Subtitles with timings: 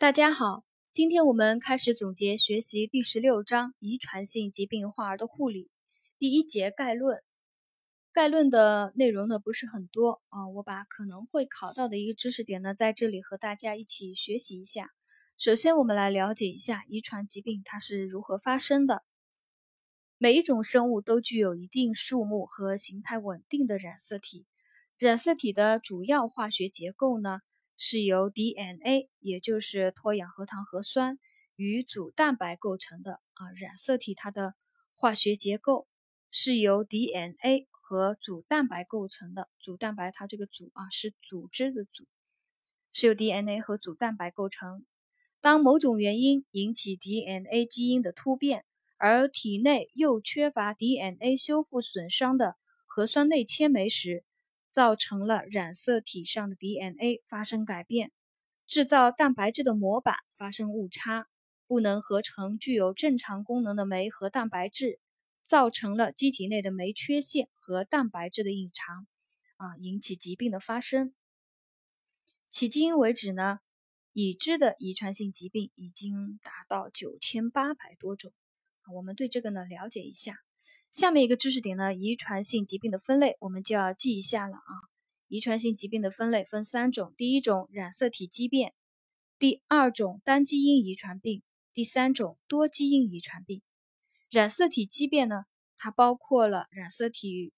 [0.00, 5.70] 大家好，今天我们开始总结学习第十六章遗传性疾病患儿的护理
[6.18, 7.22] 第一节概论。
[8.10, 14.88] 概论的内容呢不是很多啊，我把可能会考到的一个知识点呢在这里和大家一起学习一下。
[15.36, 19.02] 首先，我们来了解一下遗传疾病它是如何发生的。
[20.16, 24.46] 每一种生物都具有一定数目和形态稳定的染色体，
[24.96, 27.40] 染色体的主要化学结构呢？
[27.82, 31.18] 是由 DNA，也就是脱氧核糖核酸
[31.56, 33.48] 与组蛋白构成的啊。
[33.56, 34.54] 染色体它的
[34.94, 35.88] 化学结构
[36.28, 39.48] 是由 DNA 和组蛋白构成的。
[39.58, 42.04] 组蛋白它这个组啊是组织的组，
[42.92, 44.84] 是由 DNA 和组蛋白构成。
[45.40, 48.66] 当某种原因引起 DNA 基因的突变，
[48.98, 54.22] 而体内又缺乏 DNA 修复损伤的核酸内纤酶时，
[54.70, 58.12] 造成了染色体上的 DNA 发生改变，
[58.66, 61.26] 制造蛋白质的模板发生误差，
[61.66, 65.00] 不能合成具有正常功能的酶和蛋白质，
[65.42, 69.06] 造成了机体内的酶缺陷和蛋白质的异常，
[69.56, 71.12] 啊，引起疾病的发生。
[72.52, 73.58] 迄今为止呢，
[74.12, 78.32] 已知的遗传性疾病已经达到九千八百多种，
[78.94, 80.36] 我们对这个呢了解一下。
[80.90, 84.72] 下面一个知识点呢，遗传性疾病的分类我们就要记一下了啊。
[85.28, 88.74] 遗传性疾病的分类分三种：第一种染色体畸变，
[89.38, 93.62] 第二种单基因遗传病，第三种多基因遗传病。
[94.30, 95.44] 染色体畸变呢，
[95.78, 97.52] 它包括了染色体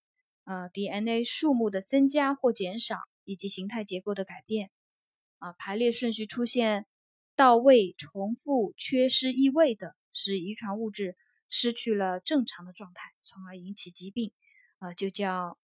[0.45, 4.71] 呃 DNA 数目的增加或减少，以及形态结构的改变
[5.39, 6.85] 啊，排列顺序出现
[7.35, 11.17] 到位、重复、缺失、异位的，使遗传物质。
[11.55, 14.33] 失去了正常的状态，从而引起疾病，
[14.79, 15.59] 啊，就叫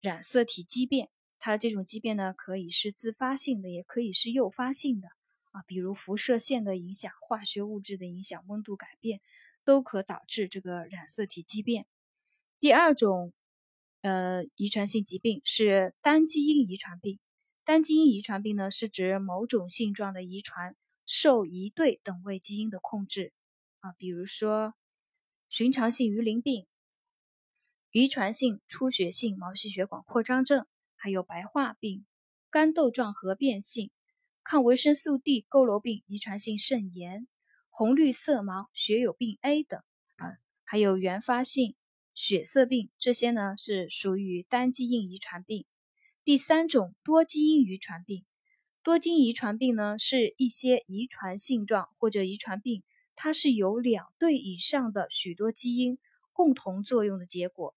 [0.00, 1.10] 染色体畸变。
[1.38, 5.08] 它这种畸变呢，可以是自发性的，也可以是诱发性的，
[5.50, 9.20] 啊，比如辐射线的影响、化学物质的影响、温度改变，
[9.64, 11.86] 都可导致这个染色体畸变。
[12.58, 13.34] 第二种，
[14.00, 17.18] 呃，遗传性疾病是单基因遗传病。
[17.64, 20.74] 单基因遗传病呢，是指某种性状的遗传
[21.04, 23.34] 受一对等位基因的控制，
[23.80, 24.72] 啊，比如说。
[25.48, 26.66] 寻常性鱼鳞病、
[27.90, 32.04] 遗传性出血性毛细血管扩张症，还有白化病、
[32.50, 33.90] 肝窦状核变性、
[34.44, 37.26] 抗维生素 D 佝偻病、遗传性肾炎、
[37.70, 39.80] 红绿色盲血友病 A 等
[40.16, 41.74] 啊，还有原发性
[42.12, 45.64] 血色病，这些呢是属于单基因遗传病。
[46.24, 48.26] 第三种多基因遗传病，
[48.82, 52.84] 多基因遗传病呢是一些遗传性状或者遗传病。
[53.20, 55.98] 它是由两对以上的许多基因
[56.32, 57.74] 共同作用的结果。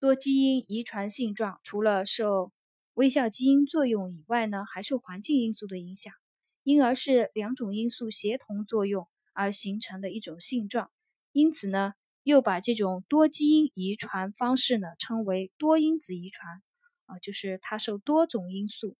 [0.00, 2.54] 多基因遗传性状除了受
[2.94, 6.14] 微笑基因作用以外呢，还受环境因素的影响，
[6.62, 10.90] 因而是两种因素协同作用而形成的一种性状。
[11.32, 16.62] 因此呢，又把这种多基因遗传方式呢称为多因子遗传。
[17.04, 18.96] 啊，就是它受多种因素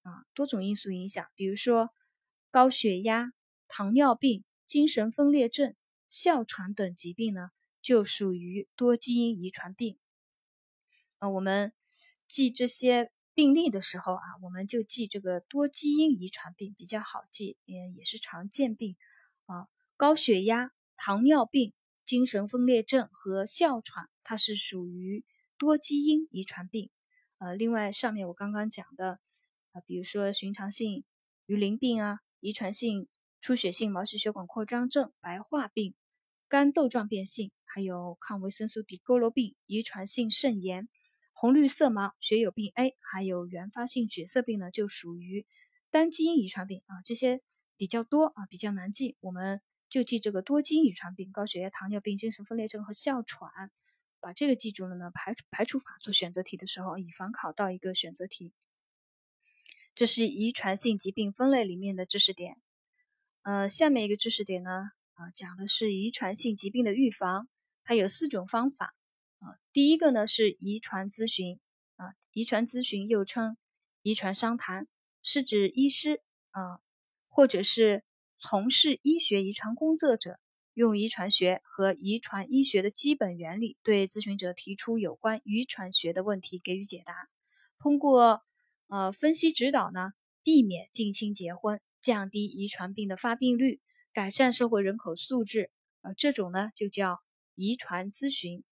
[0.00, 1.90] 啊多种因素影响，比如说
[2.50, 3.34] 高血压、
[3.68, 4.44] 糖尿病。
[4.70, 5.74] 精神分裂症、
[6.08, 7.50] 哮喘等疾病呢，
[7.82, 9.98] 就属于多基因遗传病。
[11.18, 11.72] 啊，我们
[12.28, 18.96] 记这些病例的时候啊，我们就记这个多基因遗传病比较好记，嗯也是常见病。
[19.46, 19.66] 啊，
[19.96, 21.72] 高血压、糖尿病、
[22.04, 25.24] 精神分裂症和哮喘，它是属于
[25.58, 26.90] 多基因遗传病。
[27.38, 29.18] 呃，另外上面我刚刚讲的
[29.72, 31.02] 啊，比如说寻常性
[31.46, 33.08] 鱼鳞病啊，遗传性。
[33.40, 35.94] 出血性毛细血管扩张症、白化病、
[36.48, 40.88] 肝窦状变性，还有抗维生素 D 佝偻病、遗传性肾炎、
[41.32, 45.46] 红绿色盲血友病 A，还有原发性血色病呢，就属于
[45.90, 47.00] 单基因遗传病啊。
[47.04, 47.40] 这些
[47.76, 53.70] 比较多啊，比较难记，我们就记这个多基因遗传病：高血压、糖尿病、精神分裂症和哮喘。
[54.22, 58.52] 把这个记住了呢，排排除法做选择题的时候，以防考到一个选择题。
[59.94, 62.58] 这是遗传性疾病分类里面的知识点。
[63.42, 64.70] 呃，下面一个知识点呢，
[65.14, 67.48] 啊，讲的是遗传性疾病的预防，
[67.84, 68.94] 它有四种方法
[69.38, 69.56] 啊。
[69.72, 71.58] 第一个呢是遗传咨询
[71.96, 73.56] 啊，遗传咨询又称
[74.02, 74.86] 遗传商谈，
[75.22, 76.20] 是指医师
[76.50, 76.80] 啊，
[77.28, 78.04] 或者是
[78.38, 80.38] 从事医学遗传工作者，
[80.74, 87.14] 用遗传学和遗传医学的基本原理，对咨询者提出有关遗传学的问题给予解答，
[87.78, 88.42] 通过
[88.88, 91.80] 呃分析指导呢，避免近亲结婚。
[92.00, 93.80] 降低遗传病的发病率，
[94.12, 95.70] 改善社会人口素质，
[96.02, 97.20] 呃，这种呢就叫
[97.54, 98.64] 遗传咨询。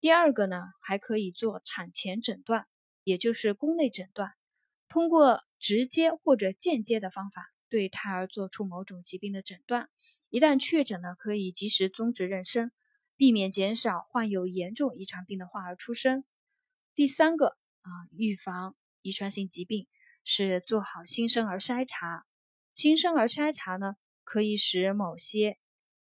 [0.00, 2.66] 第二个呢，还可以做产前诊断，
[3.04, 4.32] 也就是宫内诊断，
[4.88, 9.88] 通过直接或者间接的方法对胎儿做出某种疾病的诊断。
[10.28, 12.70] 一旦确诊呢，可以及时终止妊娠，
[13.16, 16.24] 避免减少患有严重遗传病的患儿出生。
[16.94, 19.86] 第三个啊，预防遗传性疾病
[20.24, 22.26] 是做好新生儿筛查。
[22.74, 23.94] 新生儿筛查呢，
[24.24, 25.58] 可以使某些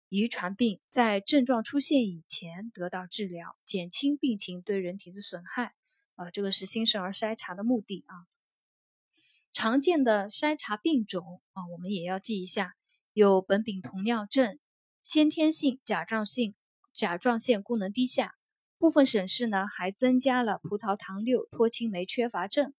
[0.09, 5.75] 遗传病在症状出现以前得到治疗，减轻病情对人体的损害。
[6.15, 8.25] 啊，这个是新生儿筛查的目的啊。
[9.51, 12.73] 常见的筛查病种啊，我们也要记一下。
[13.13, 14.57] 有苯丙酮尿症、
[15.03, 16.55] 先天性甲状腺
[16.91, 18.33] 甲状腺功能低下，
[18.79, 22.73] 部分省市呢还增加了葡萄糖六脱氢酶缺乏症。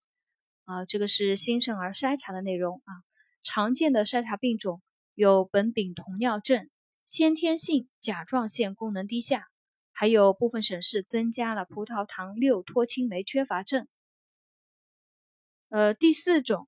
[0.64, 3.02] 啊，这个是新生儿筛查的内容啊。
[3.44, 4.82] 常见的筛查病种
[5.14, 6.68] 有苯丙酮尿症、
[7.04, 9.46] 先天性甲状腺功能低下，
[9.92, 13.86] 还有部分省市增加了葡萄糖六脱氢酶缺乏症。
[15.68, 16.66] 呃，第四种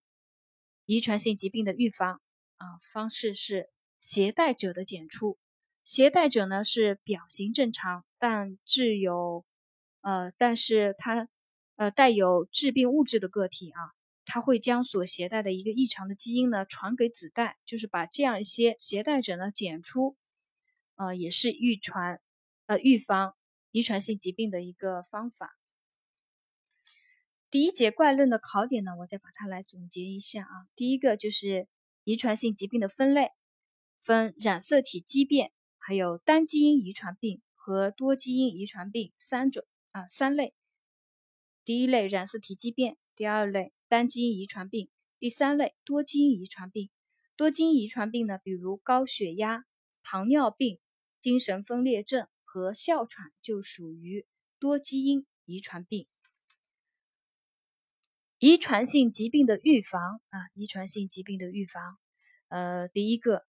[0.84, 2.20] 遗传性疾病的预防。
[2.58, 3.68] 啊，方式是
[3.98, 5.38] 携带者的检出。
[5.84, 9.44] 携带者呢是表型正常，但具有
[10.00, 11.28] 呃，但是它
[11.76, 13.92] 呃带有致病物质的个体啊，
[14.26, 20.18] 它会将所携带的一个异常的基因呢传给子代，就是把这样一些携带者呢检出，
[20.96, 22.20] 呃，也是预传
[22.66, 23.34] 呃预防
[23.70, 25.56] 遗传性疾病的一个方法。
[27.50, 31.66] 第一节怪论的考点呢，我再把它来总结一下啊，第一个就是。
[32.08, 33.32] 遗传性疾病的分类
[34.00, 40.54] 分染色体畸变，还有单基因遗传病和多基因遗传病三种啊三类。
[41.64, 44.88] 第一类染色体畸变，第二类单基因遗传病，
[45.18, 46.90] 第三类多基因遗传病。
[47.36, 49.64] 多基因遗传病呢，比如高血压、
[50.02, 50.78] 糖尿病、
[51.20, 54.26] 精神分裂症和哮喘就属于
[54.58, 56.06] 多基因遗传病。
[58.38, 61.98] 遗传性疾病的预防啊，遗传性疾病的预防，
[62.48, 63.46] 呃，第一个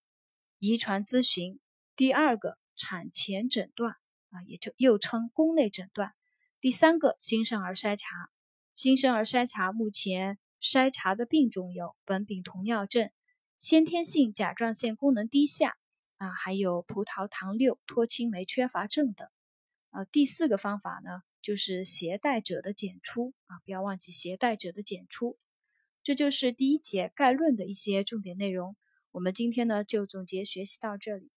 [0.59, 1.59] 遗传咨询，
[1.95, 3.93] 第二个产前诊断
[4.29, 6.13] 啊，也就又称宫内诊断，
[6.61, 8.29] 第三个新生儿筛查。
[8.77, 13.09] 新生儿筛查目前筛查的病种有苯丙酮尿症、
[13.57, 15.75] 先天性甲状腺功能低下
[16.17, 19.27] 啊，还有葡萄糖六脱氢酶缺乏症等。
[19.89, 21.23] 呃，第四个方法呢？
[21.41, 25.39] 就是携带者的检出啊，不要忘记携带者的检出。
[26.03, 28.77] 这就是第一节概论的一些重点内容。
[29.09, 31.31] 我们今天呢就总结学习到这里。